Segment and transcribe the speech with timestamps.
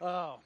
[0.00, 0.40] Oh.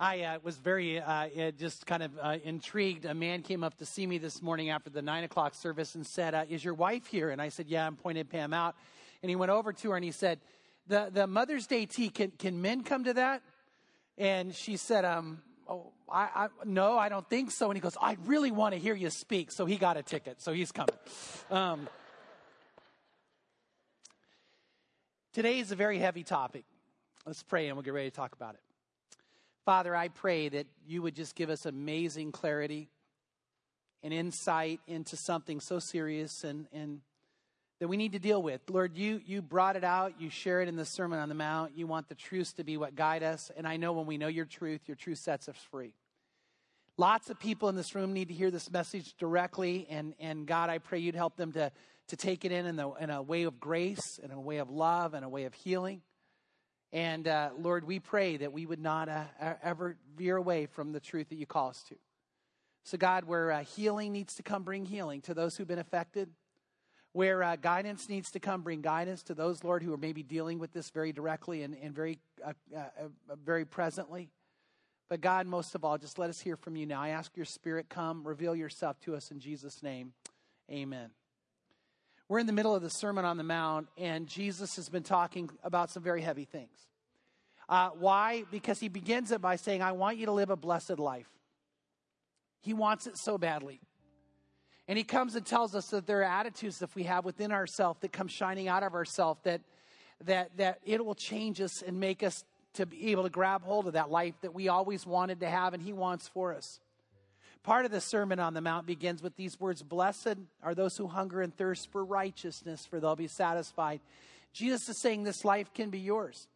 [0.00, 3.04] I uh, was very uh, just kind of uh, intrigued.
[3.04, 6.06] A man came up to see me this morning after the nine o'clock service and
[6.06, 7.30] said, uh, Is your wife here?
[7.30, 8.76] And I said, Yeah, I'm pointing Pam out.
[9.22, 10.38] And he went over to her and he said,
[10.86, 13.42] The, the Mother's Day tea, can, can men come to that?
[14.16, 17.68] And she said, um, Oh, I, I, no, I don't think so.
[17.68, 19.50] And he goes, I really want to hear you speak.
[19.50, 20.40] So he got a ticket.
[20.40, 20.94] So he's coming.
[21.50, 21.88] Um,
[25.32, 26.64] today is a very heavy topic.
[27.28, 28.60] Let's pray and we'll get ready to talk about it.
[29.66, 32.88] Father, I pray that you would just give us amazing clarity
[34.02, 37.02] and insight into something so serious and, and
[37.80, 38.62] that we need to deal with.
[38.70, 40.14] Lord, you, you brought it out.
[40.18, 41.76] You share it in the Sermon on the Mount.
[41.76, 43.50] You want the truths to be what guide us.
[43.58, 45.92] And I know when we know your truth, your truth sets us free.
[46.96, 49.86] Lots of people in this room need to hear this message directly.
[49.90, 51.70] And, and God, I pray you'd help them to,
[52.06, 54.70] to take it in in, the, in a way of grace, in a way of
[54.70, 56.00] love, and a way of healing.
[56.92, 59.24] And uh, Lord, we pray that we would not uh,
[59.62, 61.96] ever veer away from the truth that you call us to.
[62.84, 66.30] So, God, where uh, healing needs to come, bring healing to those who've been affected.
[67.12, 70.58] Where uh, guidance needs to come, bring guidance to those, Lord, who are maybe dealing
[70.58, 73.08] with this very directly and, and very, uh, uh,
[73.44, 74.30] very presently.
[75.08, 77.00] But God, most of all, just let us hear from you now.
[77.00, 80.12] I ask your spirit come, reveal yourself to us in Jesus' name.
[80.70, 81.10] Amen.
[82.28, 85.48] We're in the middle of the Sermon on the Mount, and Jesus has been talking
[85.64, 86.76] about some very heavy things.
[87.70, 88.44] Uh, why?
[88.50, 91.28] Because he begins it by saying, I want you to live a blessed life.
[92.60, 93.80] He wants it so badly.
[94.88, 98.00] And he comes and tells us that there are attitudes that we have within ourselves
[98.00, 99.62] that come shining out of ourselves that,
[100.24, 103.86] that, that it will change us and make us to be able to grab hold
[103.86, 106.78] of that life that we always wanted to have and he wants for us.
[107.68, 111.06] Part of the Sermon on the Mount begins with these words Blessed are those who
[111.06, 114.00] hunger and thirst for righteousness, for they'll be satisfied.
[114.54, 116.48] Jesus is saying this life can be yours.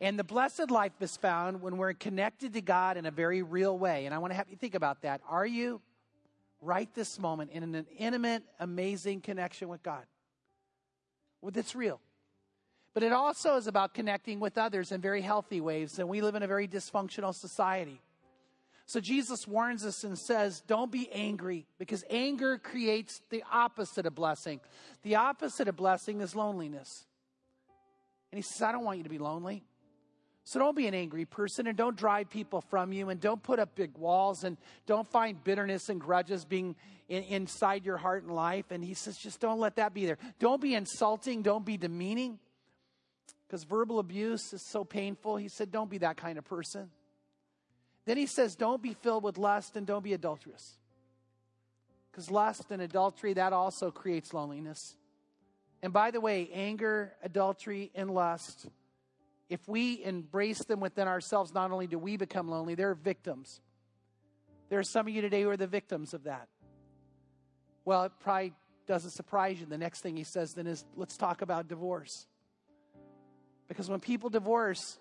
[0.00, 3.78] And the blessed life is found when we're connected to God in a very real
[3.78, 4.06] way.
[4.06, 5.20] And I want to have you think about that.
[5.28, 5.82] Are you
[6.62, 10.06] right this moment in an intimate, amazing connection with God?
[11.42, 12.00] Well, that's real.
[12.94, 15.98] But it also is about connecting with others in very healthy ways.
[15.98, 18.00] And we live in a very dysfunctional society.
[18.86, 24.14] So Jesus warns us and says, don't be angry because anger creates the opposite of
[24.14, 24.60] blessing.
[25.02, 27.06] The opposite of blessing is loneliness.
[28.30, 29.64] And he says, I don't want you to be lonely.
[30.44, 33.60] So don't be an angry person and don't drive people from you and don't put
[33.60, 34.56] up big walls and
[34.86, 36.74] don't find bitterness and grudges being
[37.08, 38.70] in, inside your heart and life.
[38.70, 40.18] And he says, just don't let that be there.
[40.40, 41.42] Don't be insulting.
[41.42, 42.40] Don't be demeaning
[43.46, 45.36] because verbal abuse is so painful.
[45.36, 46.90] He said, don't be that kind of person.
[48.04, 50.76] Then he says, Don't be filled with lust and don't be adulterous.
[52.10, 54.96] Because lust and adultery, that also creates loneliness.
[55.82, 58.66] And by the way, anger, adultery, and lust,
[59.48, 63.60] if we embrace them within ourselves, not only do we become lonely, they're victims.
[64.68, 66.48] There are some of you today who are the victims of that.
[67.84, 68.52] Well, it probably
[68.86, 69.66] doesn't surprise you.
[69.66, 72.26] The next thing he says then is, let's talk about divorce.
[73.68, 74.98] Because when people divorce,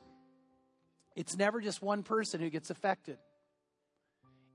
[1.16, 3.18] it's never just one person who gets affected.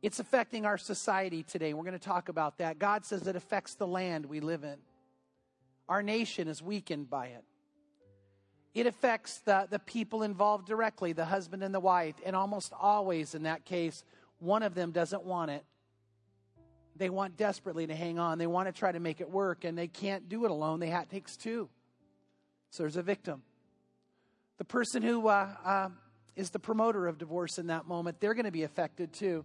[0.02, 1.74] It's affecting our society today.
[1.74, 2.78] We're going to talk about that.
[2.78, 4.76] God says it affects the land we live in.
[5.88, 7.44] Our nation is weakened by it.
[8.74, 12.16] It affects the, the people involved directly, the husband and the wife.
[12.24, 14.04] And almost always in that case,
[14.38, 15.64] one of them doesn't want it.
[16.94, 18.38] They want desperately to hang on.
[18.38, 20.80] They want to try to make it work, and they can't do it alone.
[20.80, 21.68] They have, takes two.
[22.70, 23.42] So there's a victim.
[24.58, 25.88] The person who uh, uh,
[26.36, 29.44] is the promoter of divorce in that moment, they're going to be affected too.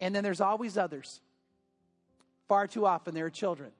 [0.00, 1.20] And then there's always others.
[2.46, 3.72] Far too often, there are children.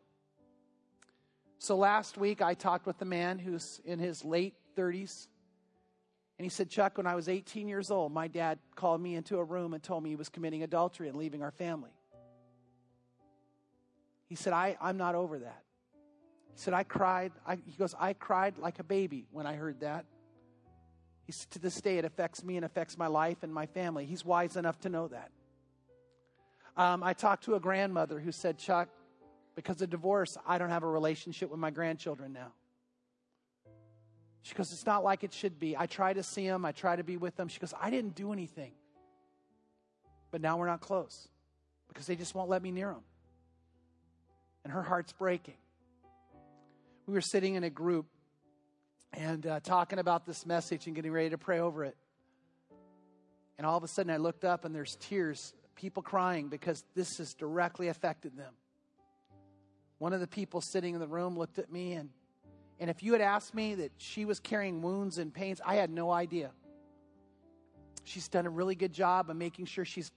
[1.58, 5.26] So last week, I talked with a man who's in his late 30s.
[6.38, 9.38] And he said, Chuck, when I was 18 years old, my dad called me into
[9.38, 11.90] a room and told me he was committing adultery and leaving our family.
[14.28, 15.62] He said, I, I'm not over that.
[16.52, 17.32] He said, I cried.
[17.46, 20.04] I, he goes, I cried like a baby when I heard that.
[21.50, 24.06] To this day, it affects me and affects my life and my family.
[24.06, 25.30] He's wise enough to know that.
[26.76, 28.88] Um, I talked to a grandmother who said, Chuck,
[29.54, 32.52] because of divorce, I don't have a relationship with my grandchildren now.
[34.42, 35.76] She goes, It's not like it should be.
[35.76, 37.48] I try to see them, I try to be with them.
[37.48, 38.72] She goes, I didn't do anything.
[40.30, 41.28] But now we're not close
[41.88, 43.02] because they just won't let me near them.
[44.64, 45.56] And her heart's breaking.
[47.06, 48.06] We were sitting in a group
[49.12, 51.96] and uh, talking about this message and getting ready to pray over it.
[53.56, 57.18] And all of a sudden, I looked up and there's tears, people crying because this
[57.18, 58.54] has directly affected them.
[59.98, 62.10] One of the people sitting in the room looked at me and,
[62.80, 65.90] And if you had asked me that she was carrying wounds and pains, I had
[65.90, 66.52] no idea.
[68.04, 70.12] She's done a really good job of making sure she's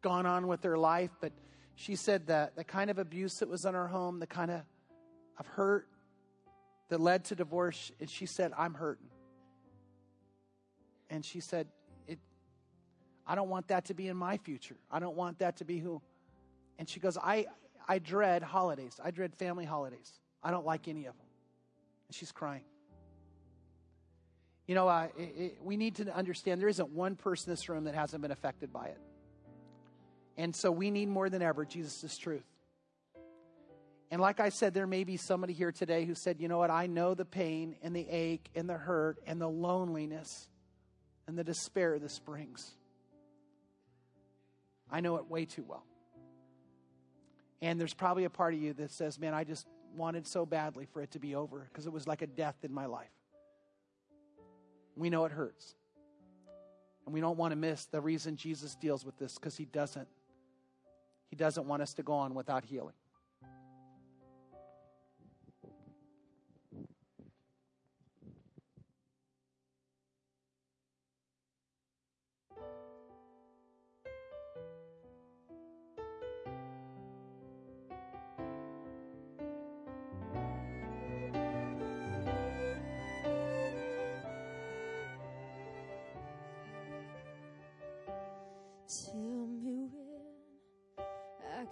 [0.00, 1.32] gone on with her life, but
[1.74, 4.62] she said that the kind of abuse that was in her home, the kind of,
[5.38, 5.88] of hurt
[6.90, 9.08] that led to divorce, and she said, I'm hurting.
[11.08, 11.66] And she said,
[12.06, 12.18] it,
[13.26, 14.76] I don't want that to be in my future.
[14.90, 16.02] I don't want that to be who.
[16.78, 17.46] And she goes, I,
[17.88, 19.00] I dread holidays.
[19.02, 20.12] I dread family holidays.
[20.42, 21.26] I don't like any of them.
[22.08, 22.64] And she's crying.
[24.66, 27.68] You know, uh, it, it, we need to understand there isn't one person in this
[27.68, 29.00] room that hasn't been affected by it.
[30.36, 32.44] And so we need more than ever Jesus' truth.
[34.10, 36.70] And like I said, there may be somebody here today who said, you know what,
[36.70, 40.48] I know the pain and the ache and the hurt and the loneliness
[41.28, 42.72] and the despair this brings.
[44.90, 45.84] I know it way too well.
[47.62, 50.86] And there's probably a part of you that says, man, I just wanted so badly
[50.86, 53.12] for it to be over because it was like a death in my life.
[54.96, 55.76] We know it hurts.
[57.06, 60.08] And we don't want to miss the reason Jesus deals with this because he doesn't.
[61.28, 62.94] He doesn't want us to go on without healing.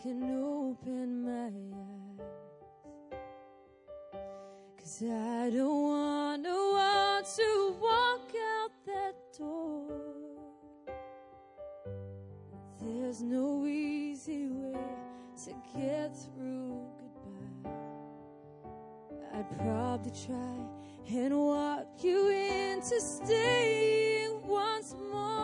[0.02, 2.28] Can open my eyes.
[4.78, 9.90] Cause I don't want no one to walk out that door.
[12.80, 14.78] There's no easy way
[15.44, 16.80] to get through
[17.64, 17.70] goodbye.
[19.34, 20.58] I'd probably try
[21.10, 25.38] and walk you into staying once more.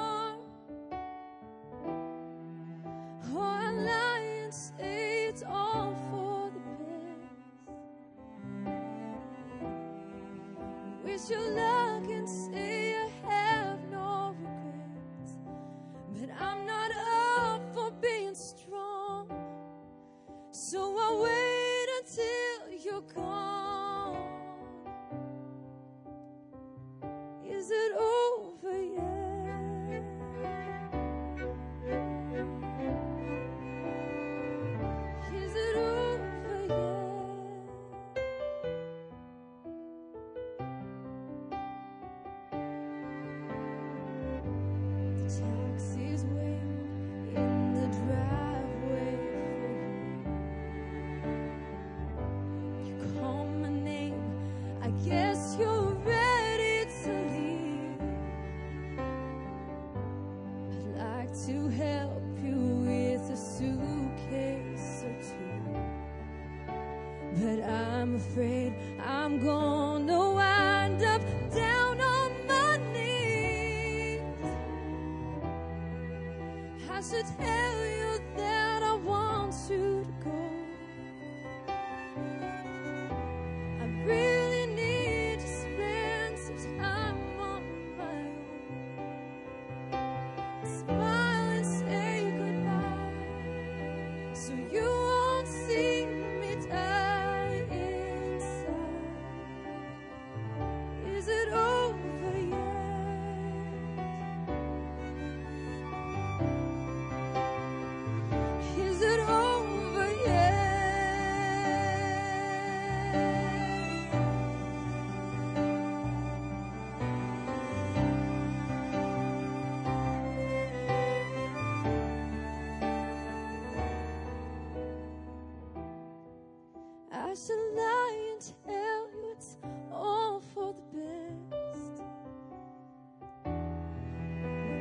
[76.96, 78.73] I should tell you that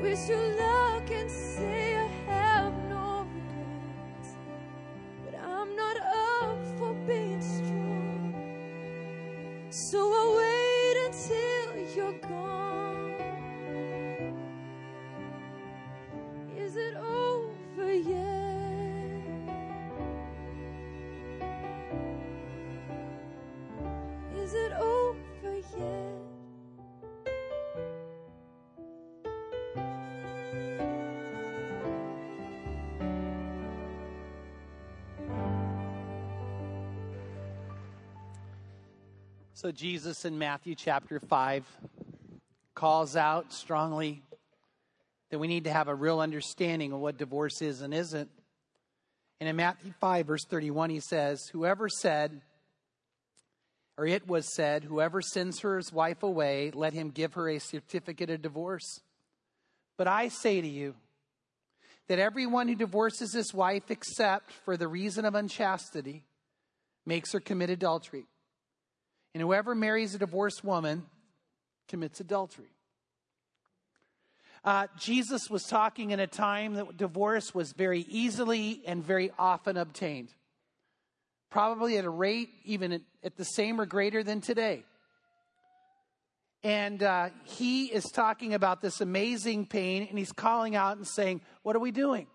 [0.04, 2.03] Wish you luck and say
[39.64, 41.66] So, Jesus in Matthew chapter 5
[42.76, 44.22] calls out strongly
[45.32, 48.30] that we need to have a real understanding of what divorce is and isn't.
[49.40, 52.42] And in Matthew 5, verse 31, he says, Whoever said,
[53.98, 57.60] or it was said, Whoever sends her his wife away, let him give her a
[57.60, 59.00] certificate of divorce.
[59.98, 60.96] But I say to you,
[62.10, 66.26] that everyone who divorces his wife except for the reason of unchastity
[67.06, 68.26] makes her commit adultery.
[69.34, 71.06] And whoever marries a divorced woman
[71.88, 72.70] commits adultery.
[74.64, 79.76] Uh, Jesus was talking in a time that divorce was very easily and very often
[79.76, 80.30] obtained,
[81.50, 84.86] probably at a rate even at, at the same or greater than today.
[86.64, 91.42] And uh, he is talking about this amazing pain, and he's calling out and saying,
[91.64, 92.28] What are we doing?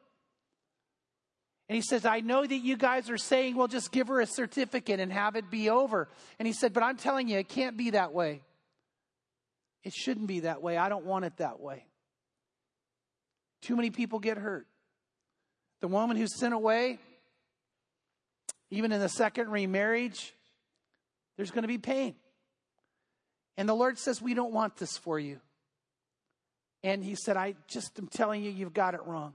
[1.69, 4.27] And he says, I know that you guys are saying, well, just give her a
[4.27, 6.09] certificate and have it be over.
[6.39, 8.41] And he said, but I'm telling you, it can't be that way.
[9.85, 10.79] It shouldn't be that way.
[10.79, 11.85] I don't want it that way.
[13.61, 14.67] Too many people get hurt.
[15.81, 16.99] The woman who's sent away,
[18.71, 20.35] even in the second remarriage,
[21.37, 22.15] there's going to be pain.
[23.57, 25.41] And the Lord says, We don't want this for you.
[26.83, 29.35] And He said, I just am telling you, you've got it wrong.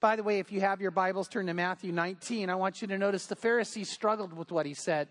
[0.00, 2.50] By the way, if you have your Bibles, turn to Matthew 19.
[2.50, 5.08] I want you to notice the Pharisees struggled with what he said,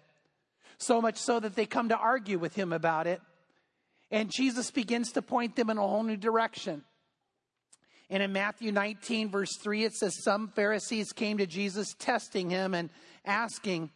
[0.77, 3.21] so much so that they come to argue with him about it.
[4.11, 6.83] And Jesus begins to point them in a whole new direction.
[8.09, 12.75] And in Matthew 19, verse 3, it says, Some Pharisees came to Jesus, testing him
[12.75, 12.91] and
[13.25, 13.89] asking,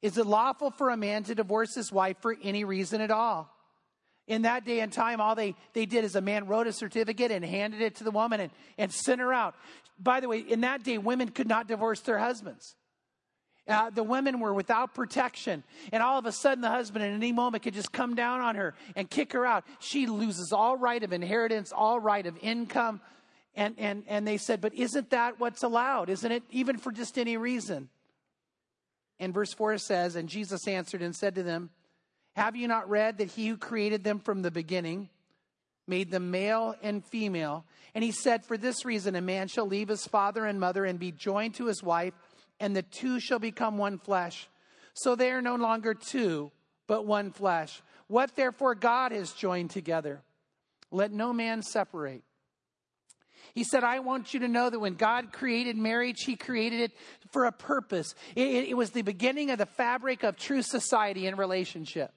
[0.00, 3.54] Is it lawful for a man to divorce his wife for any reason at all?
[4.28, 7.32] In that day and time, all they, they did is a man wrote a certificate
[7.32, 9.56] and handed it to the woman and, and sent her out.
[9.98, 12.76] By the way, in that day, women could not divorce their husbands.
[13.66, 15.64] Uh, the women were without protection.
[15.92, 18.54] And all of a sudden, the husband at any moment could just come down on
[18.54, 19.64] her and kick her out.
[19.80, 23.00] She loses all right of inheritance, all right of income.
[23.54, 26.08] And, and, and they said, But isn't that what's allowed?
[26.10, 27.88] Isn't it even for just any reason?
[29.18, 31.70] And verse 4 says, And Jesus answered and said to them,
[32.38, 35.08] Have you not read that he who created them from the beginning
[35.88, 37.64] made them male and female?
[37.96, 41.00] And he said, For this reason, a man shall leave his father and mother and
[41.00, 42.14] be joined to his wife,
[42.60, 44.48] and the two shall become one flesh.
[44.94, 46.52] So they are no longer two,
[46.86, 47.82] but one flesh.
[48.06, 50.22] What therefore God has joined together,
[50.92, 52.22] let no man separate.
[53.52, 56.92] He said, I want you to know that when God created marriage, He created it
[57.32, 58.14] for a purpose.
[58.36, 62.12] It, it, was the beginning of the fabric of true society and relationship.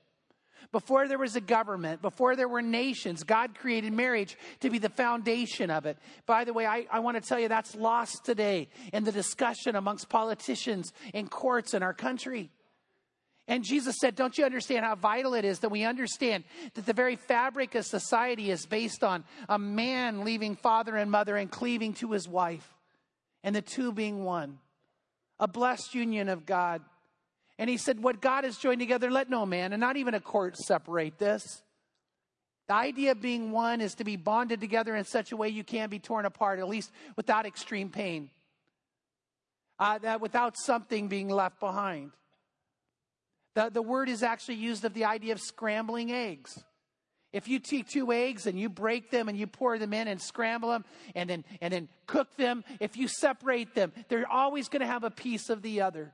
[0.72, 4.90] Before there was a government, before there were nations, God created marriage to be the
[4.90, 5.98] foundation of it.
[6.26, 9.76] By the way, I, I want to tell you that's lost today in the discussion
[9.76, 12.52] amongst politicians and courts in our country.
[13.50, 16.94] And Jesus said, Don't you understand how vital it is that we understand that the
[16.94, 21.94] very fabric of society is based on a man leaving father and mother and cleaving
[21.96, 22.74] to his wife,
[23.44, 24.60] and the two being one?
[25.38, 26.82] A blessed union of God.
[27.62, 30.20] And he said, What God has joined together, let no man, and not even a
[30.20, 31.62] court, separate this.
[32.68, 35.64] The idea of being one is to be bonded together in such a way you
[35.64, 38.32] can't be torn apart, at least without extreme pain,
[39.78, 42.14] uh, that without something being left behind.
[43.54, 46.64] The, the word is actually used of the idea of scrambling eggs.
[47.32, 50.20] If you take two eggs and you break them and you pour them in and
[50.20, 54.80] scramble them and then, and then cook them, if you separate them, they're always going
[54.82, 56.12] to have a piece of the other.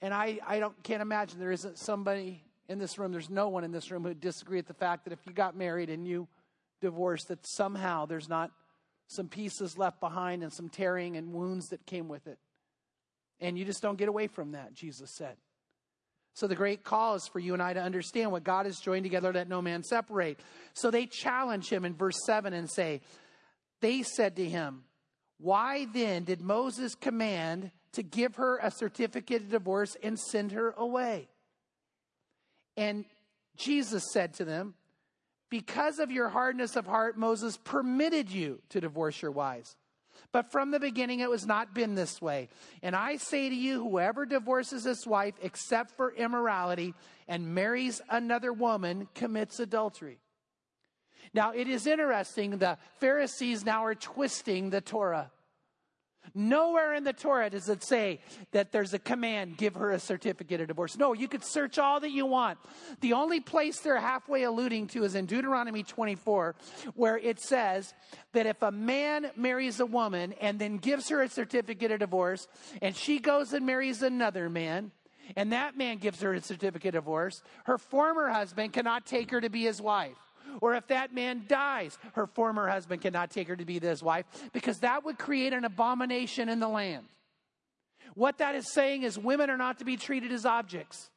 [0.00, 3.64] And I, I don't, can't imagine there isn't somebody in this room, there's no one
[3.64, 6.06] in this room who would disagree with the fact that if you got married and
[6.06, 6.28] you
[6.80, 8.50] divorced, that somehow there's not
[9.06, 12.38] some pieces left behind and some tearing and wounds that came with it.
[13.40, 15.36] And you just don't get away from that, Jesus said.
[16.34, 19.04] So the great call is for you and I to understand what God has joined
[19.04, 20.38] together, let no man separate.
[20.74, 23.00] So they challenge him in verse 7 and say,
[23.80, 24.84] They said to him,
[25.38, 30.74] Why then did Moses command to give her a certificate of divorce and send her
[30.76, 31.28] away.
[32.76, 33.04] And
[33.56, 34.74] Jesus said to them,
[35.50, 39.74] Because of your hardness of heart, Moses permitted you to divorce your wives.
[40.32, 42.48] But from the beginning, it was not been this way.
[42.82, 46.94] And I say to you, whoever divorces his wife except for immorality
[47.26, 50.18] and marries another woman commits adultery.
[51.34, 55.30] Now, it is interesting, the Pharisees now are twisting the Torah.
[56.34, 58.20] Nowhere in the Torah does it say
[58.52, 60.96] that there's a command, give her a certificate of divorce.
[60.96, 62.58] No, you could search all that you want.
[63.00, 66.54] The only place they're halfway alluding to is in Deuteronomy 24,
[66.94, 67.94] where it says
[68.32, 72.48] that if a man marries a woman and then gives her a certificate of divorce,
[72.82, 74.92] and she goes and marries another man,
[75.36, 79.40] and that man gives her a certificate of divorce, her former husband cannot take her
[79.40, 80.16] to be his wife.
[80.60, 84.26] Or if that man dies, her former husband cannot take her to be his wife
[84.52, 87.06] because that would create an abomination in the land.
[88.14, 91.10] What that is saying is women are not to be treated as objects.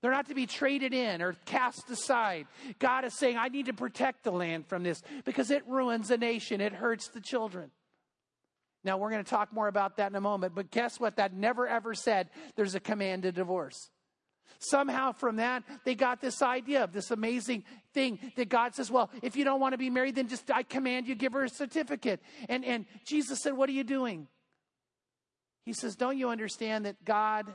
[0.00, 2.46] They're not to be traded in or cast aside.
[2.78, 6.18] God is saying, I need to protect the land from this because it ruins the
[6.18, 7.70] nation, it hurts the children.
[8.84, 11.16] Now, we're going to talk more about that in a moment, but guess what?
[11.16, 13.90] That never ever said there's a command to divorce.
[14.58, 19.10] Somehow from that, they got this idea of this amazing thing that God says, well,
[19.22, 21.48] if you don't want to be married, then just I command you give her a
[21.48, 22.20] certificate.
[22.48, 24.28] And, and Jesus said, what are you doing?
[25.64, 27.46] He says, don't you understand that God,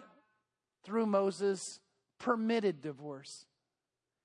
[0.84, 1.80] through Moses,
[2.20, 3.46] permitted divorce?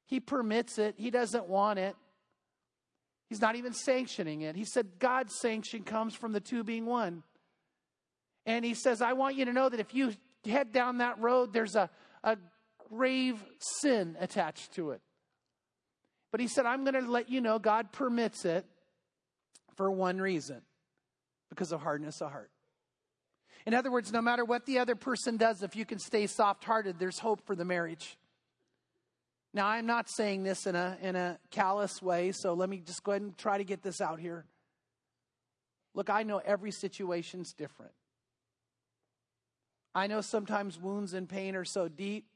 [0.06, 0.94] He permits it.
[0.98, 1.96] He doesn't want it.
[3.28, 4.54] He's not even sanctioning it.
[4.54, 7.22] He said God's sanction comes from the two being one.
[8.44, 10.12] And he says, I want you to know that if you
[10.44, 11.90] head down that road, there's a,
[12.22, 12.36] a
[12.90, 15.00] grave sin attached to it.
[16.32, 18.66] But he said, I'm going to let you know God permits it
[19.76, 20.62] for one reason
[21.48, 22.50] because of hardness of heart.
[23.66, 26.64] In other words, no matter what the other person does, if you can stay soft
[26.64, 28.16] hearted, there's hope for the marriage.
[29.52, 33.02] Now, I'm not saying this in a, in a callous way, so let me just
[33.02, 34.44] go ahead and try to get this out here.
[35.94, 37.92] Look, I know every situation's different.
[39.94, 42.26] I know sometimes wounds and pain are so deep,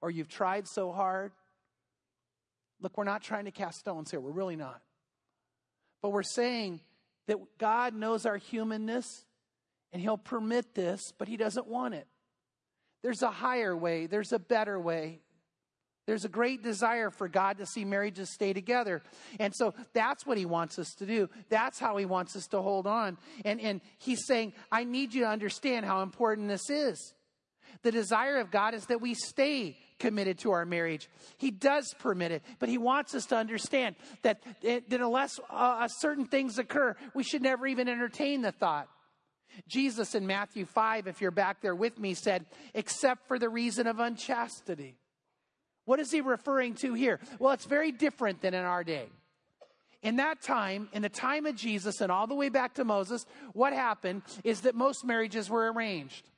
[0.00, 1.32] or you've tried so hard.
[2.80, 4.20] Look, we're not trying to cast stones here.
[4.20, 4.80] We're really not.
[6.02, 6.80] But we're saying
[7.26, 9.06] that God knows our humanness
[9.92, 12.06] and He'll permit this, but He doesn't want it.
[13.02, 15.20] There's a higher way, there's a better way.
[16.06, 19.00] There's a great desire for God to see marriages stay together.
[19.38, 21.28] And so that's what he wants us to do.
[21.50, 23.16] That's how he wants us to hold on.
[23.44, 27.14] And, and he's saying, I need you to understand how important this is.
[27.82, 31.08] The desire of God is that we stay committed to our marriage.
[31.36, 36.24] He does permit it, but He wants us to understand that, that unless uh, certain
[36.24, 38.88] things occur, we should never even entertain the thought.
[39.68, 43.86] Jesus in Matthew 5, if you're back there with me, said, except for the reason
[43.86, 44.96] of unchastity.
[45.84, 47.20] What is he referring to here?
[47.38, 49.08] Well, it's very different than in our day.
[50.02, 53.26] In that time, in the time of Jesus and all the way back to Moses,
[53.52, 56.30] what happened is that most marriages were arranged.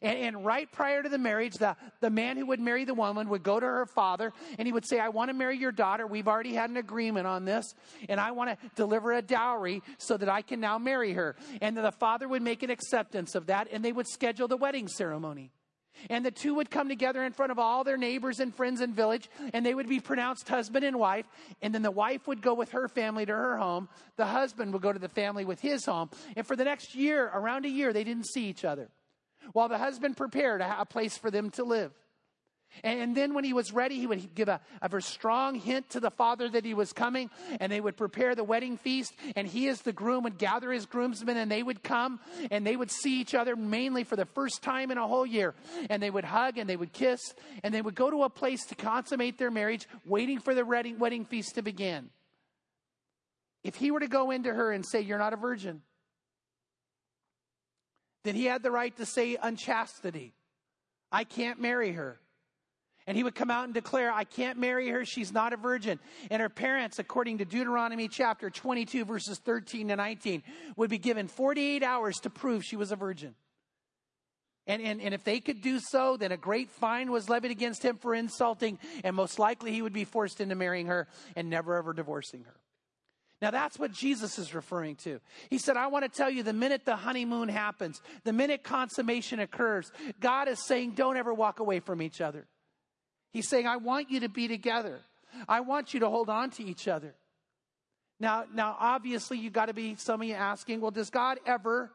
[0.00, 3.28] And, and, right prior to the marriage, the, the man who would marry the woman
[3.28, 6.06] would go to her father and he would say, I want to marry your daughter.
[6.06, 7.74] We've already had an agreement on this,
[8.08, 11.36] and I want to deliver a dowry so that I can now marry her.
[11.60, 14.88] And the father would make an acceptance of that, and they would schedule the wedding
[14.88, 15.50] ceremony.
[16.10, 18.94] And the two would come together in front of all their neighbors and friends and
[18.94, 21.26] village, and they would be pronounced husband and wife.
[21.60, 23.88] And then the wife would go with her family to her home.
[24.16, 26.10] The husband would go to the family with his home.
[26.36, 28.88] And for the next year, around a year, they didn't see each other.
[29.52, 31.92] While the husband prepared a place for them to live.
[32.82, 36.00] And then when he was ready, he would give a, a very strong hint to
[36.00, 39.12] the father that he was coming, and they would prepare the wedding feast.
[39.36, 42.76] And he, as the groom, would gather his groomsmen, and they would come, and they
[42.76, 45.54] would see each other mainly for the first time in a whole year.
[45.90, 48.64] And they would hug, and they would kiss, and they would go to a place
[48.66, 52.08] to consummate their marriage, waiting for the wedding, wedding feast to begin.
[53.62, 55.82] If he were to go into her and say, You're not a virgin,
[58.24, 60.34] then he had the right to say unchastity.
[61.10, 62.18] I can't marry her.
[63.06, 65.04] And he would come out and declare, I can't marry her.
[65.04, 65.98] She's not a virgin.
[66.30, 70.42] And her parents, according to Deuteronomy chapter 22, verses 13 to 19,
[70.76, 73.34] would be given 48 hours to prove she was a virgin.
[74.68, 77.84] And, and, and if they could do so, then a great fine was levied against
[77.84, 81.74] him for insulting, and most likely he would be forced into marrying her and never
[81.74, 82.54] ever divorcing her.
[83.42, 85.20] Now that's what Jesus is referring to.
[85.50, 89.40] He said, I want to tell you the minute the honeymoon happens, the minute consummation
[89.40, 92.46] occurs, God is saying, don't ever walk away from each other.
[93.32, 95.00] He's saying, I want you to be together.
[95.48, 97.14] I want you to hold on to each other.
[98.20, 101.90] Now, now obviously you got to be some of you asking, well, does God ever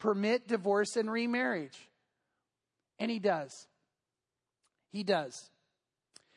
[0.00, 1.78] permit divorce and remarriage?
[2.98, 3.68] And he does.
[4.90, 5.48] He does.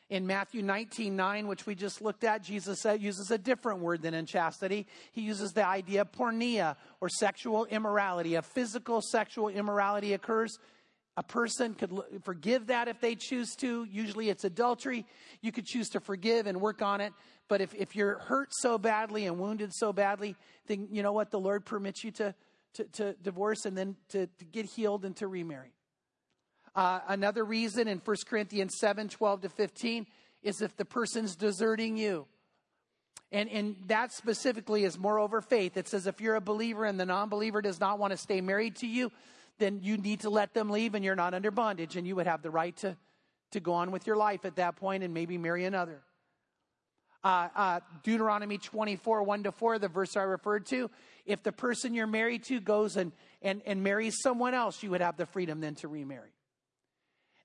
[0.08, 4.14] In Matthew 19, 9, which we just looked at, Jesus uses a different word than
[4.14, 4.86] unchastity.
[5.10, 8.36] He uses the idea of porneia or sexual immorality.
[8.36, 10.58] A physical sexual immorality occurs
[11.16, 13.84] a person could forgive that if they choose to.
[13.84, 15.06] Usually it's adultery.
[15.40, 17.12] You could choose to forgive and work on it.
[17.48, 21.30] But if, if you're hurt so badly and wounded so badly, then you know what?
[21.30, 22.34] The Lord permits you to,
[22.74, 25.72] to, to divorce and then to, to, get healed and to remarry.
[26.76, 30.06] Uh, another reason in 1 Corinthians 7 12 to 15
[30.42, 32.26] is if the person's deserting you.
[33.32, 35.76] And, and that specifically is moreover faith.
[35.76, 38.42] It says if you're a believer and the non believer does not want to stay
[38.42, 39.10] married to you,
[39.58, 42.26] then you need to let them leave and you're not under bondage and you would
[42.26, 42.94] have the right to,
[43.52, 46.02] to go on with your life at that point and maybe marry another.
[47.24, 50.90] Uh, uh, Deuteronomy 24, 1 to 4, the verse I referred to.
[51.24, 53.10] If the person you're married to goes and,
[53.42, 56.35] and, and marries someone else, you would have the freedom then to remarry.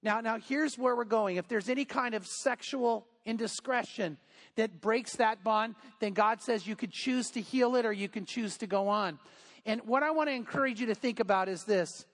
[0.03, 1.37] Now, now here's where we're going.
[1.37, 4.17] If there's any kind of sexual indiscretion
[4.55, 8.09] that breaks that bond, then God says you could choose to heal it or you
[8.09, 9.19] can choose to go on.
[9.65, 12.05] And what I want to encourage you to think about is this.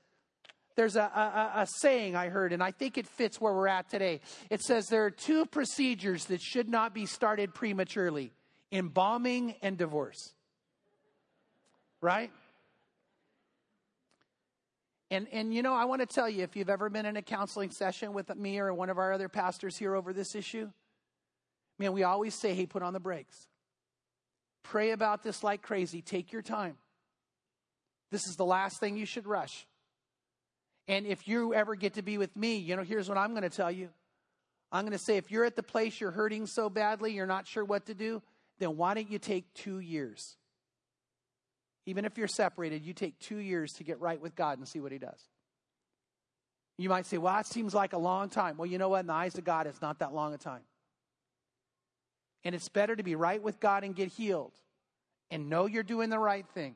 [0.76, 3.90] There's a, a, a, saying I heard, and I think it fits where we're at
[3.90, 4.22] today.
[4.52, 8.32] It says there are two procedures that should not be started prematurely
[8.72, 10.34] embalming and divorce.
[12.00, 12.32] Right?
[15.10, 17.22] And, and you know, I want to tell you if you've ever been in a
[17.22, 20.70] counseling session with me or one of our other pastors here over this issue,
[21.80, 23.48] man, we always say, hey, put on the brakes.
[24.64, 26.02] Pray about this like crazy.
[26.02, 26.76] Take your time.
[28.12, 29.66] This is the last thing you should rush.
[30.90, 33.44] And if you ever get to be with me, you know, here's what I'm going
[33.44, 33.90] to tell you.
[34.72, 37.48] I'm going to say, if you're at the place you're hurting so badly, you're not
[37.48, 38.22] sure what to do,
[38.60, 40.36] then why don't you take two years?
[41.88, 44.80] Even if you're separated, you take two years to get right with God and see
[44.80, 45.30] what He does.
[46.78, 48.58] You might say, well, that seems like a long time.
[48.58, 49.00] Well, you know what?
[49.00, 50.62] In the eyes of God, it's not that long a time.
[52.44, 54.52] And it's better to be right with God and get healed
[55.32, 56.76] and know you're doing the right thing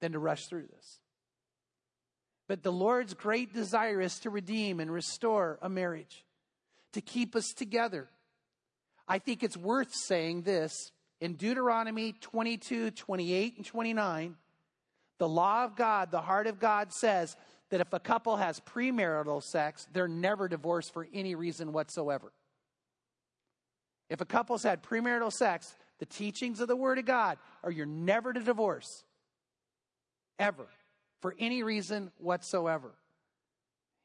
[0.00, 1.00] than to rush through this.
[2.46, 6.24] But the Lord's great desire is to redeem and restore a marriage,
[6.92, 8.08] to keep us together.
[9.06, 14.36] I think it's worth saying this in Deuteronomy 22, 28, and 29.
[15.18, 17.36] The law of God, the heart of God says
[17.70, 22.32] that if a couple has premarital sex, they're never divorced for any reason whatsoever.
[24.08, 27.86] If a couple's had premarital sex, the teachings of the Word of God are you're
[27.86, 29.04] never to divorce.
[30.38, 30.66] Ever
[31.20, 32.92] for any reason whatsoever.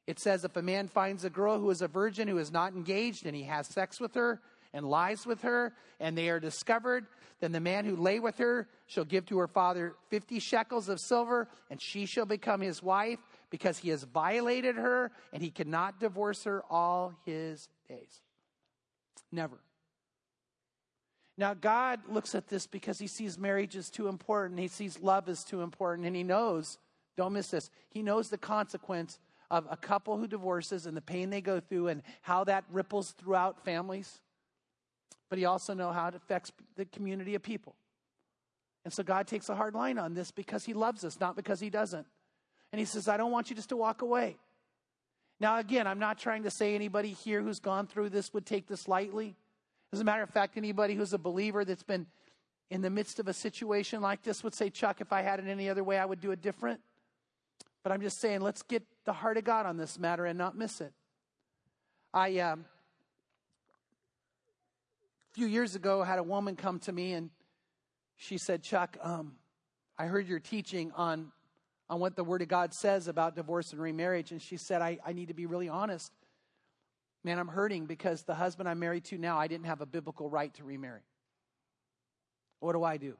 [0.07, 2.73] It says if a man finds a girl who is a virgin who is not
[2.73, 4.41] engaged and he has sex with her
[4.73, 7.05] and lies with her and they are discovered,
[7.39, 10.99] then the man who lay with her shall give to her father 50 shekels of
[10.99, 15.99] silver and she shall become his wife because he has violated her and he cannot
[15.99, 18.21] divorce her all his days.
[19.31, 19.59] Never.
[21.37, 24.59] Now, God looks at this because he sees marriage is too important.
[24.59, 26.05] He sees love is too important.
[26.05, 26.77] And he knows
[27.15, 27.69] don't miss this.
[27.89, 29.19] He knows the consequence
[29.51, 33.11] of a couple who divorces and the pain they go through and how that ripples
[33.11, 34.21] throughout families.
[35.29, 37.75] But he also knows how it affects the community of people.
[38.85, 41.59] And so God takes a hard line on this because he loves us, not because
[41.59, 42.05] he doesn't.
[42.71, 44.35] And he says, I don't want you just to walk away.
[45.39, 48.67] Now, again, I'm not trying to say anybody here who's gone through this would take
[48.67, 49.35] this lightly.
[49.91, 52.07] As a matter of fact, anybody who's a believer that's been
[52.69, 55.47] in the midst of a situation like this would say, Chuck, if I had it
[55.47, 56.81] any other way, I would do it different.
[57.83, 60.57] But I'm just saying, let's get the heart of God on this matter and not
[60.57, 60.93] miss it.
[62.13, 62.65] I, um,
[65.33, 67.31] few years ago, had a woman come to me and
[68.15, 69.33] she said, Chuck, um,
[69.97, 71.31] I heard your teaching on,
[71.89, 74.31] on what the Word of God says about divorce and remarriage.
[74.31, 76.11] And she said, I, I need to be really honest.
[77.23, 80.29] Man, I'm hurting because the husband I'm married to now, I didn't have a biblical
[80.29, 81.01] right to remarry.
[82.59, 83.17] What do I do?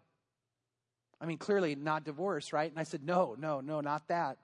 [1.20, 2.70] I mean, clearly not divorce, right?
[2.70, 4.38] And I said, No, no, no, not that.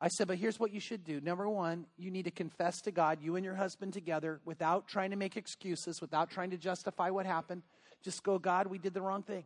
[0.00, 1.20] I said, but here's what you should do.
[1.20, 5.10] Number one, you need to confess to God, you and your husband together, without trying
[5.10, 7.62] to make excuses, without trying to justify what happened.
[8.02, 9.44] Just go, God, we did the wrong thing.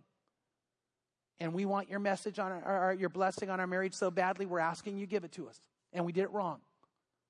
[1.38, 4.44] And we want your message on our, our, your blessing on our marriage so badly,
[4.44, 5.58] we're asking you give it to us.
[5.92, 6.58] And we did it wrong.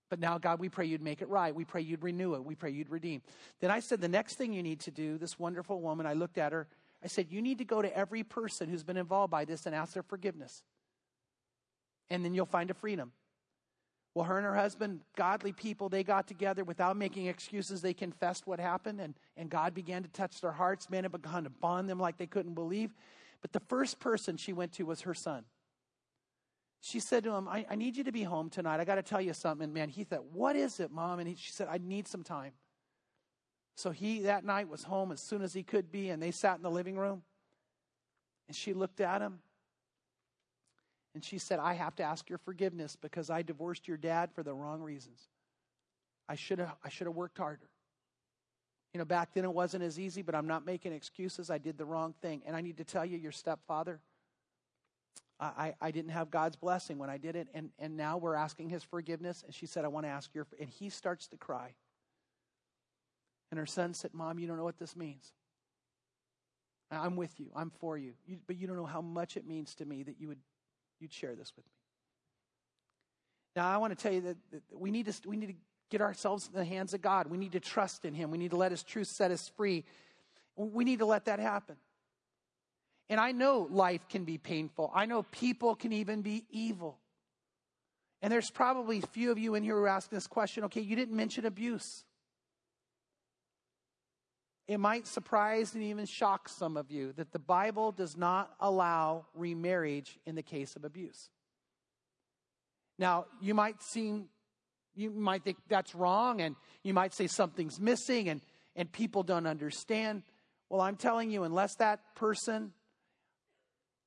[0.09, 1.55] But now, God, we pray you'd make it right.
[1.55, 2.45] We pray you'd renew it.
[2.45, 3.23] We pray you'd redeem.
[3.61, 6.39] Then I said, the next thing you need to do, this wonderful woman, I looked
[6.39, 6.67] at her,
[7.05, 9.75] I said, you need to go to every person who's been involved by this and
[9.75, 10.63] ask their forgiveness
[12.11, 13.13] and then you'll find a freedom.
[14.15, 17.81] Well, her and her husband, godly people, they got together without making excuses.
[17.81, 20.91] They confessed what happened, and, and God began to touch their hearts.
[20.91, 22.93] Man, it began to bond them like they couldn't believe.
[23.41, 25.45] But the first person she went to was her son.
[26.81, 28.81] She said to him, I, I need you to be home tonight.
[28.81, 29.65] I got to tell you something.
[29.65, 31.19] And man, he thought, What is it, mom?
[31.19, 32.53] And he, she said, I need some time.
[33.77, 36.57] So he, that night, was home as soon as he could be, and they sat
[36.57, 37.23] in the living room.
[38.49, 39.39] And she looked at him
[41.15, 44.43] and she said, I have to ask your forgiveness because I divorced your dad for
[44.43, 45.29] the wrong reasons.
[46.29, 47.69] I should have I should have worked harder.
[48.93, 51.51] You know, back then it wasn't as easy, but I'm not making excuses.
[51.51, 52.43] I did the wrong thing.
[52.45, 54.01] And I need to tell you, your stepfather,
[55.39, 57.49] I, I, didn't have God's blessing when I did it.
[57.55, 59.45] And, and now we're asking his forgiveness.
[59.45, 61.75] And she said, I want to ask your, and he starts to cry.
[63.51, 65.33] And her son said, Mom, you don't know what this means.
[66.91, 67.47] I'm with you.
[67.55, 68.15] I'm for you.
[68.27, 68.39] you.
[68.47, 70.41] But you don't know how much it means to me that you would
[71.01, 71.73] you'd share this with me.
[73.57, 75.55] Now, I want to tell you that, that we, need to, we need to
[75.91, 77.27] get ourselves in the hands of God.
[77.27, 78.31] We need to trust in Him.
[78.31, 79.85] We need to let His truth set us free.
[80.57, 81.77] We need to let that happen.
[83.09, 84.93] And I know life can be painful.
[84.95, 86.99] I know people can even be evil.
[88.23, 90.81] And there's probably a few of you in here who are asking this question okay,
[90.81, 92.05] you didn't mention abuse.
[94.71, 99.27] It might surprise and even shock some of you that the Bible does not allow
[99.35, 101.29] remarriage in the case of abuse.
[102.97, 104.27] Now, you might seem,
[104.95, 106.55] you might think that's wrong, and
[106.85, 108.43] you might say something's missing, and,
[108.77, 110.23] and people don't understand.
[110.69, 112.71] Well, I'm telling you, unless that person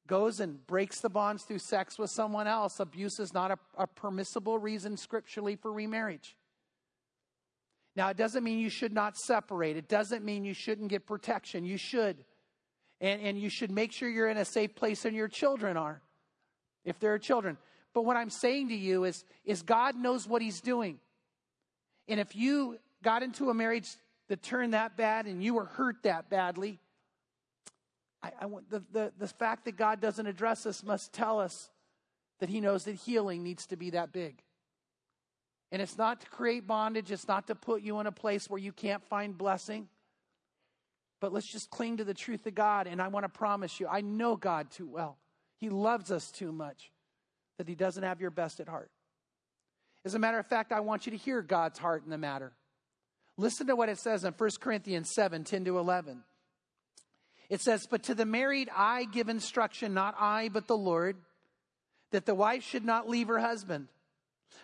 [0.07, 3.85] goes and breaks the bonds through sex with someone else, abuse is not a, a,
[3.85, 6.37] permissible reason scripturally for remarriage.
[7.95, 9.77] Now, it doesn't mean you should not separate.
[9.77, 11.63] It doesn't mean you shouldn't get protection.
[11.63, 12.23] You should.
[12.99, 16.01] And, and you should make sure you're in a safe place and your children are,
[16.85, 17.57] if there are children.
[17.93, 20.99] But what I'm saying to you is, is God knows what He's doing.
[22.07, 23.89] And if you got into a marriage
[24.29, 26.79] that turned that bad and you were hurt that badly,
[28.23, 31.69] I, I want the, the, the fact that God doesn't address us must tell us
[32.39, 34.41] that He knows that healing needs to be that big.
[35.73, 38.59] And it's not to create bondage, it's not to put you in a place where
[38.59, 39.87] you can't find blessing.
[41.19, 42.85] But let's just cling to the truth of God.
[42.85, 45.17] And I want to promise you, I know God too well.
[45.59, 46.91] He loves us too much
[47.57, 48.91] that He doesn't have your best at heart.
[50.05, 52.51] As a matter of fact, I want you to hear God's heart in the matter.
[53.37, 56.21] Listen to what it says in 1 Corinthians 7 10 to 11.
[57.49, 61.15] It says, But to the married I give instruction, not I, but the Lord,
[62.11, 63.87] that the wife should not leave her husband.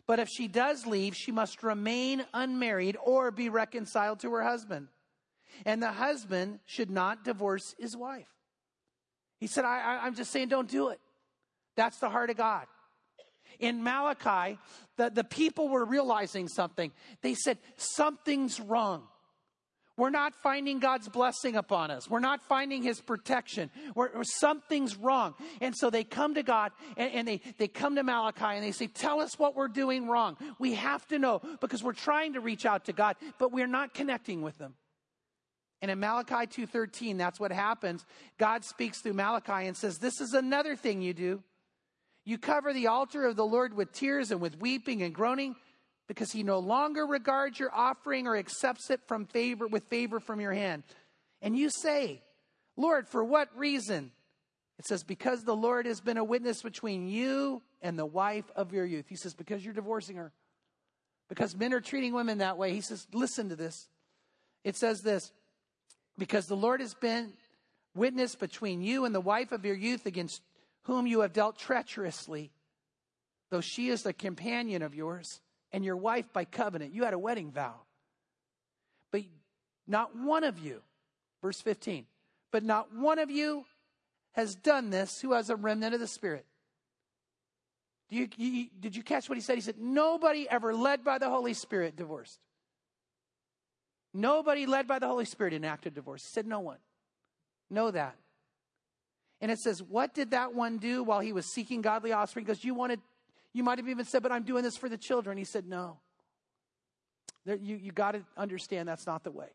[0.07, 4.87] But if she does leave, she must remain unmarried or be reconciled to her husband.
[5.65, 8.27] And the husband should not divorce his wife.
[9.39, 10.99] He said, I, am just saying, don't do it.
[11.75, 12.65] That's the heart of God.
[13.59, 14.57] In Malachi,
[14.97, 16.91] the, the people were realizing something.
[17.21, 19.03] They said, something's wrong.
[19.99, 22.09] We're not finding God's blessing upon us.
[22.09, 23.69] We're not finding His protection.
[23.93, 25.35] We're, something's wrong.
[25.59, 28.71] And so they come to God and, and, they, they come to Malachi and they
[28.71, 30.37] say, Tell us what we're doing wrong.
[30.57, 33.93] We have to know because we're trying to reach out to God, but we're not
[33.93, 34.75] connecting with them.
[35.81, 38.05] And in Malachi 2:13, that's what happens.
[38.37, 41.43] God speaks through Malachi and says, This is another thing you do.
[42.25, 45.55] You cover the altar of the Lord with tears and with weeping and groaning
[46.09, 50.41] because he no longer regards your offering or accepts it from favor with favor from
[50.41, 50.81] your hand.
[51.39, 52.23] And you say,
[52.75, 54.11] Lord, for what reason?
[54.79, 58.73] It says, because the Lord has been a witness between you and the wife of
[58.73, 59.05] your youth.
[59.07, 60.31] He says, because you're divorcing her.
[61.29, 62.73] Because men are treating women that way.
[62.73, 63.87] He says, listen to this.
[64.63, 65.31] It says this,
[66.17, 67.33] because the Lord has been
[67.93, 70.41] witness between you and the wife of your youth against
[70.83, 72.49] whom you have dealt treacherously,
[73.51, 75.39] though she is the companion of yours
[75.71, 76.93] and your wife by covenant.
[76.93, 77.75] You had a wedding vow.
[79.11, 79.23] But
[79.87, 80.81] not one of you,
[81.41, 82.05] verse 15,
[82.51, 83.65] but not one of you
[84.33, 86.45] has done this who has a remnant of the Spirit.
[88.09, 89.55] You, you, did you catch what he said?
[89.55, 92.39] He said, Nobody ever led by the Holy Spirit divorced.
[94.13, 96.23] Nobody led by the Holy Spirit enacted divorce.
[96.23, 96.77] He said, No one.
[97.69, 98.15] Know that.
[99.41, 102.45] And it says, What did that one do while he was seeking godly offspring?
[102.45, 102.99] Because you wanted
[103.53, 105.37] you might have even said, But I'm doing this for the children.
[105.37, 105.97] He said, No.
[107.45, 109.49] There, you you got to understand that's not the way.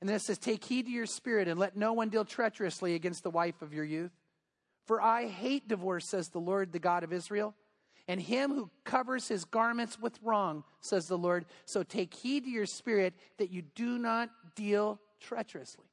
[0.00, 2.94] And then it says, Take heed to your spirit and let no one deal treacherously
[2.94, 4.12] against the wife of your youth.
[4.86, 7.54] For I hate divorce, says the Lord, the God of Israel,
[8.06, 11.44] and him who covers his garments with wrong, says the Lord.
[11.64, 15.86] So take heed to your spirit that you do not deal treacherously.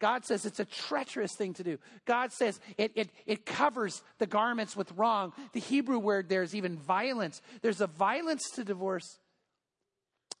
[0.00, 1.78] God says it's a treacherous thing to do.
[2.04, 5.32] God says it, it, it covers the garments with wrong.
[5.52, 7.40] The Hebrew word there's even violence.
[7.62, 9.18] There's a violence to divorce.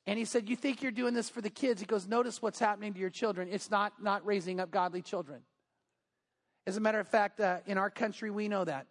[0.06, 1.80] And he said, You think you're doing this for the kids?
[1.80, 3.48] He goes, Notice what's happening to your children.
[3.50, 5.40] It's not, not raising up godly children.
[6.66, 8.86] As a matter of fact, uh, in our country, we know that.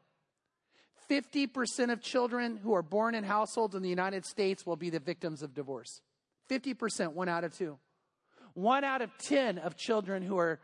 [1.10, 5.00] 50% of children who are born in households in the United States will be the
[5.00, 6.02] victims of divorce.
[6.50, 7.78] 50%, one out of two.
[8.54, 10.60] One out of 10 of children who are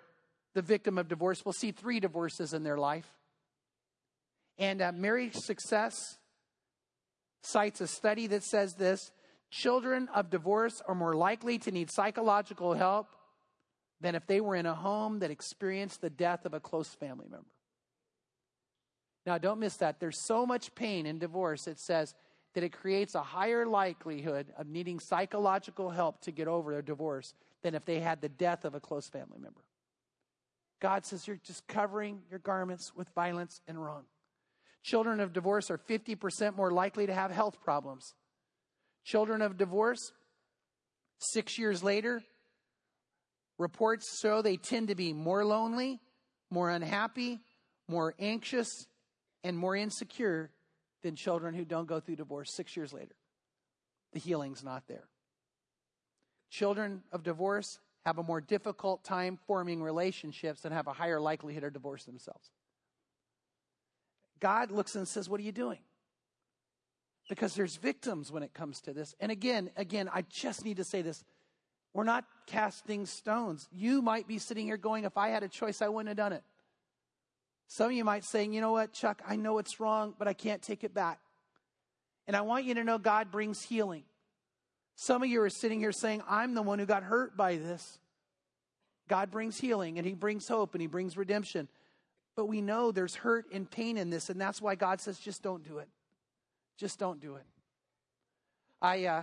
[0.54, 3.08] the victim of divorce will see three divorces in their life.
[4.58, 5.96] And uh, Marriage Success
[7.44, 9.12] cites a study that says this
[9.52, 13.08] children of divorce are more likely to need psychological help
[14.02, 17.28] than if they were in a home that experienced the death of a close family
[17.30, 17.50] member.
[19.26, 20.00] Now, don't miss that.
[20.00, 22.14] There's so much pain in divorce, it says
[22.54, 27.34] that it creates a higher likelihood of needing psychological help to get over a divorce
[27.62, 29.62] than if they had the death of a close family member.
[30.82, 34.06] God says you're just covering your garments with violence and wrong.
[34.84, 38.14] Children of divorce are 50% more likely to have health problems.
[39.04, 40.12] Children of divorce,
[41.20, 42.24] six years later,
[43.58, 46.00] reports show they tend to be more lonely,
[46.50, 47.40] more unhappy,
[47.88, 48.70] more anxious,
[49.44, 50.50] and more insecure
[51.02, 53.16] than children who don't go through divorce six years later.
[54.14, 55.08] The healing's not there.
[56.50, 61.64] Children of divorce have a more difficult time forming relationships and have a higher likelihood
[61.64, 62.50] of divorce themselves.
[64.40, 65.80] God looks and says, What are you doing?
[67.28, 69.14] Because there's victims when it comes to this.
[69.20, 71.24] And again, again, I just need to say this.
[71.94, 73.68] We're not casting stones.
[73.72, 76.34] You might be sitting here going, if I had a choice, I wouldn't have done
[76.34, 76.44] it.
[77.72, 80.34] Some of you might say, you know what, Chuck, I know it's wrong, but I
[80.34, 81.20] can't take it back.
[82.26, 84.04] And I want you to know God brings healing.
[84.96, 88.00] Some of you are sitting here saying, I'm the one who got hurt by this.
[89.08, 91.68] God brings healing and He brings hope and He brings redemption.
[92.36, 95.44] But we know there's hurt and pain in this, and that's why God says, just
[95.44, 95.90] don't do it.
[96.76, 97.46] Just don't do it.
[98.82, 99.22] I uh,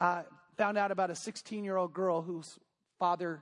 [0.00, 0.22] uh,
[0.56, 2.58] found out about a 16 year old girl whose
[2.98, 3.40] father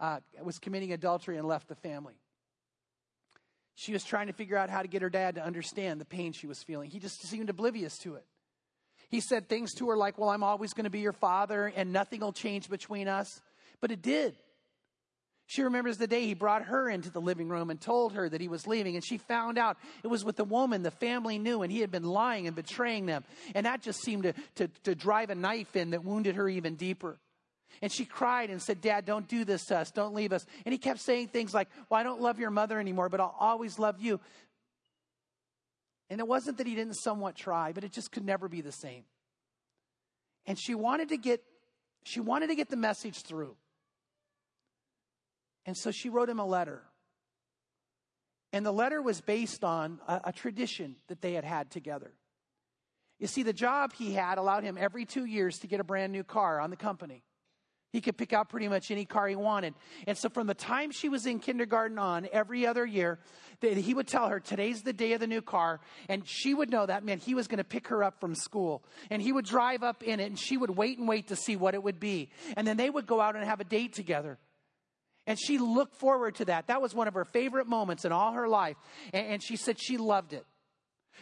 [0.00, 2.14] uh, was committing adultery and left the family.
[3.74, 6.32] She was trying to figure out how to get her dad to understand the pain
[6.32, 6.90] she was feeling.
[6.90, 8.24] He just seemed oblivious to it.
[9.08, 11.92] He said things to her like, Well, I'm always going to be your father and
[11.92, 13.40] nothing will change between us.
[13.80, 14.36] But it did.
[15.46, 18.40] She remembers the day he brought her into the living room and told her that
[18.40, 18.94] he was leaving.
[18.94, 21.90] And she found out it was with the woman the family knew and he had
[21.90, 23.24] been lying and betraying them.
[23.54, 26.76] And that just seemed to, to, to drive a knife in that wounded her even
[26.76, 27.18] deeper.
[27.82, 29.90] And she cried and said, Dad, don't do this to us.
[29.90, 30.44] Don't leave us.
[30.64, 33.36] And he kept saying things like, Well, I don't love your mother anymore, but I'll
[33.38, 34.20] always love you.
[36.10, 38.72] And it wasn't that he didn't somewhat try, but it just could never be the
[38.72, 39.04] same.
[40.46, 41.42] And she wanted to get,
[42.04, 43.56] she wanted to get the message through.
[45.64, 46.82] And so she wrote him a letter.
[48.52, 52.12] And the letter was based on a, a, tradition that they had had together.
[53.20, 56.12] You see, the job he had allowed him every two years to get a brand
[56.12, 57.22] new car on the company.
[57.92, 59.74] He could pick out pretty much any car he wanted.
[60.06, 63.18] And so from the time she was in kindergarten on, every other year,
[63.60, 65.80] he would tell her, today's the day of the new car.
[66.08, 68.84] And she would know that meant he was going to pick her up from school.
[69.10, 71.56] And he would drive up in it and she would wait and wait to see
[71.56, 72.30] what it would be.
[72.56, 74.38] And then they would go out and have a date together.
[75.26, 76.68] And she looked forward to that.
[76.68, 78.76] That was one of her favorite moments in all her life.
[79.12, 80.46] And she said she loved it.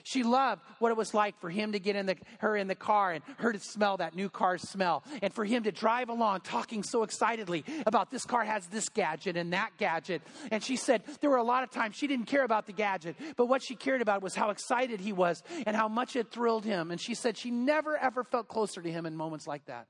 [0.04, 2.74] She loved what it was like for him to get in the, her in the
[2.74, 5.02] car and her to smell that new car smell.
[5.22, 9.36] And for him to drive along talking so excitedly about this car has this gadget
[9.36, 10.22] and that gadget.
[10.50, 13.16] And she said there were a lot of times she didn't care about the gadget,
[13.36, 16.64] but what she cared about was how excited he was and how much it thrilled
[16.64, 16.90] him.
[16.90, 19.86] And she said she never ever felt closer to him in moments like that.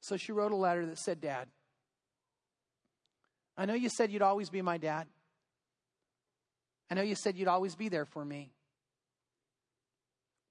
[0.00, 1.48] So she wrote a letter that said, Dad,
[3.56, 5.06] I know you said you'd always be my dad.
[6.90, 8.52] I know you said you'd always be there for me.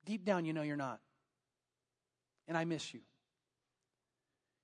[0.05, 0.99] Deep down, you know you're not.
[2.47, 2.99] And I miss you.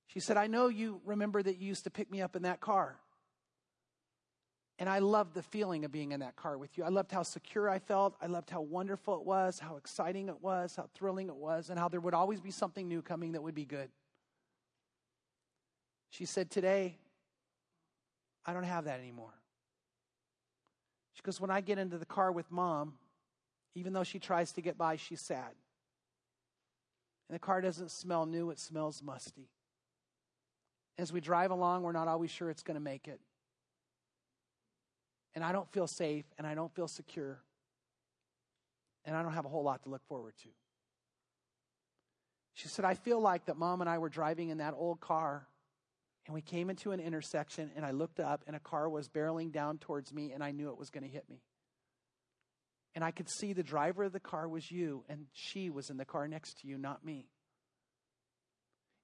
[0.07, 2.59] She said, I know you remember that you used to pick me up in that
[2.59, 2.97] car.
[4.79, 6.83] And I loved the feeling of being in that car with you.
[6.83, 8.15] I loved how secure I felt.
[8.21, 11.77] I loved how wonderful it was, how exciting it was, how thrilling it was, and
[11.77, 13.89] how there would always be something new coming that would be good.
[16.09, 16.97] She said, Today,
[18.45, 19.33] I don't have that anymore.
[21.19, 22.93] She goes, When I get into the car with mom,
[23.75, 25.51] even though she tries to get by, she's sad.
[27.27, 29.49] And the car doesn't smell new, it smells musty.
[30.97, 33.19] As we drive along, we're not always sure it's going to make it.
[35.35, 37.41] And I don't feel safe and I don't feel secure.
[39.03, 40.49] And I don't have a whole lot to look forward to.
[42.53, 45.47] She said, I feel like that mom and I were driving in that old car
[46.25, 49.51] and we came into an intersection, and I looked up, and a car was barreling
[49.51, 51.41] down towards me, and I knew it was going to hit me.
[52.95, 55.97] And I could see the driver of the car was you, and she was in
[55.97, 57.27] the car next to you, not me.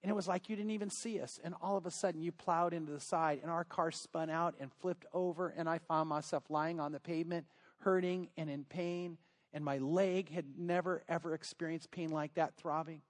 [0.04, 1.40] And it was like you didn't even see us.
[1.44, 4.54] And all of a sudden, you plowed into the side, and our car spun out
[4.60, 7.48] and flipped over, and I found myself lying on the pavement,
[7.80, 9.18] hurting and in pain.
[9.52, 13.02] And my leg had never, ever experienced pain like that throbbing.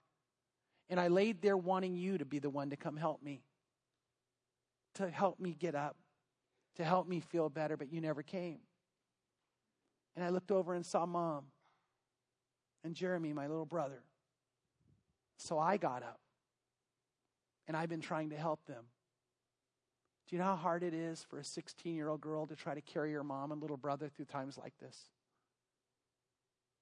[0.88, 3.42] And I laid there wanting you to be the one to come help me
[4.96, 5.96] to help me get up,
[6.76, 8.58] to help me feel better, but you never came.
[10.14, 11.44] And I looked over and saw mom
[12.84, 14.02] and Jeremy, my little brother.
[15.38, 16.20] So I got up
[17.68, 18.84] and I've been trying to help them.
[20.28, 22.74] Do you know how hard it is for a 16 year old girl to try
[22.74, 25.10] to carry her mom and little brother through times like this?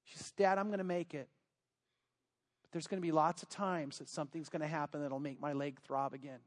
[0.05, 1.29] She says, Dad, I'm going to make it.
[2.63, 5.41] But there's going to be lots of times that something's going to happen that'll make
[5.41, 6.41] my leg throb again.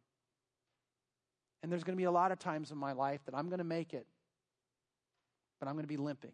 [1.61, 3.59] And there's going to be a lot of times in my life that I'm going
[3.59, 4.05] to make it.
[5.59, 6.33] but I'm going to be limping.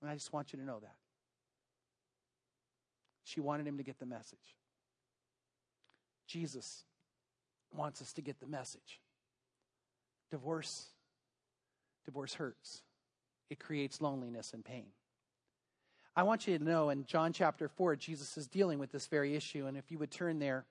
[0.00, 0.94] And I just want you to know that.
[3.24, 4.38] She wanted him to get the message.
[6.26, 6.84] Jesus
[7.74, 9.00] wants us to get the message.
[10.30, 10.86] Divorce
[12.04, 12.82] divorce hurts.
[13.50, 14.86] It creates loneliness and pain.
[16.16, 19.34] I want you to know in John chapter 4 Jesus is dealing with this very
[19.34, 20.64] issue and if you would turn there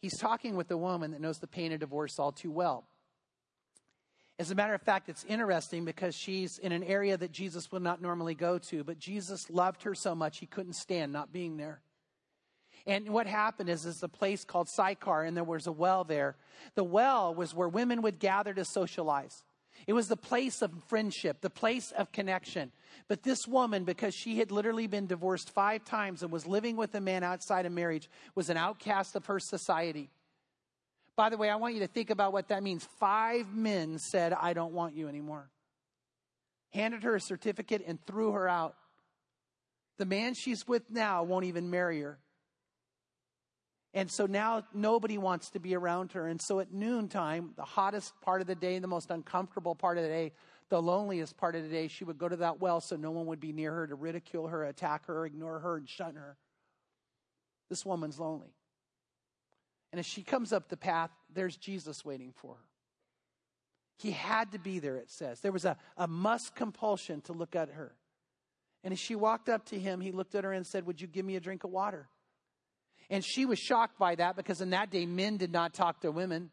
[0.00, 2.84] he's talking with a woman that knows the pain of divorce all too well.
[4.38, 7.82] As a matter of fact, it's interesting because she's in an area that Jesus would
[7.82, 11.56] not normally go to, but Jesus loved her so much he couldn't stand not being
[11.56, 11.80] there.
[12.86, 16.36] And what happened is, is a place called Sychar, and there was a well there.
[16.74, 19.42] The well was where women would gather to socialize.
[19.86, 22.72] It was the place of friendship, the place of connection.
[23.08, 26.94] But this woman, because she had literally been divorced five times and was living with
[26.94, 30.10] a man outside of marriage, was an outcast of her society.
[31.16, 32.86] By the way, I want you to think about what that means.
[32.98, 35.48] Five men said, I don't want you anymore.
[36.70, 38.74] Handed her a certificate and threw her out.
[39.98, 42.18] The man she's with now won't even marry her.
[43.96, 46.28] And so now nobody wants to be around her.
[46.28, 50.04] And so at noontime, the hottest part of the day, the most uncomfortable part of
[50.04, 50.32] the day,
[50.68, 53.24] the loneliest part of the day, she would go to that well so no one
[53.24, 56.36] would be near her to ridicule her, attack her, ignore her, and shun her.
[57.70, 58.52] This woman's lonely.
[59.92, 62.68] And as she comes up the path, there's Jesus waiting for her.
[63.96, 65.40] He had to be there, it says.
[65.40, 67.94] There was a, a must compulsion to look at her.
[68.84, 71.06] And as she walked up to him, he looked at her and said, Would you
[71.06, 72.10] give me a drink of water?
[73.10, 76.10] And she was shocked by that because in that day, men did not talk to
[76.10, 76.50] women.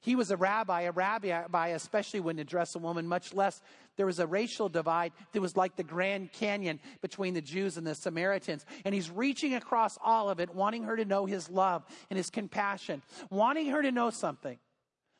[0.00, 0.82] He was a rabbi.
[0.82, 3.60] A rabbi, especially wouldn't address a woman, much less
[3.96, 7.86] there was a racial divide that was like the Grand Canyon between the Jews and
[7.86, 8.64] the Samaritans.
[8.84, 12.30] And he's reaching across all of it, wanting her to know his love and his
[12.30, 14.58] compassion, wanting her to know something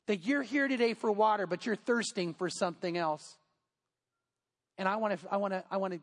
[0.07, 3.37] that you're here today for water, but you're thirsting for something else.
[4.79, 6.01] And I want to, I want to, I want to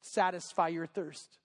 [0.00, 1.38] satisfy your thirst.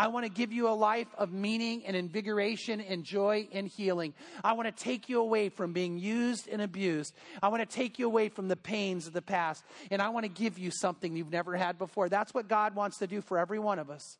[0.00, 4.14] I want to give you a life of meaning and invigoration and joy and healing.
[4.42, 7.14] I want to take you away from being used and abused.
[7.42, 9.62] I want to take you away from the pains of the past.
[9.90, 12.08] And I want to give you something you've never had before.
[12.08, 14.16] That's what God wants to do for every one of us.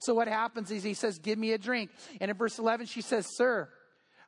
[0.00, 1.92] So what happens is he says, Give me a drink.
[2.20, 3.70] And in verse 11, she says, Sir,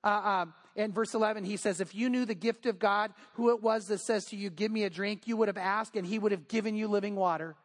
[0.03, 3.51] uh, um, in verse 11, he says, If you knew the gift of God, who
[3.51, 6.07] it was that says to you, Give me a drink, you would have asked, and
[6.07, 7.57] he would have given you living water.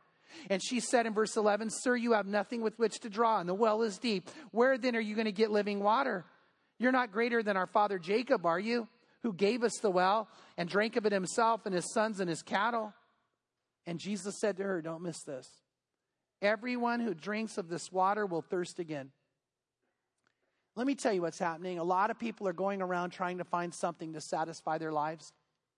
[0.49, 3.47] And she said in verse 11, Sir, you have nothing with which to draw, and
[3.47, 4.29] the well is deep.
[4.51, 6.25] Where then are you going to get living water?
[6.79, 8.87] You're not greater than our father Jacob, are you?
[9.23, 10.27] Who gave us the well
[10.57, 12.93] and drank of it himself and his sons and his cattle?
[13.85, 15.47] And Jesus said to her, Don't miss this.
[16.41, 19.11] Everyone who drinks of this water will thirst again.
[20.75, 21.77] Let me tell you what's happening.
[21.77, 25.31] A lot of people are going around trying to find something to satisfy their lives.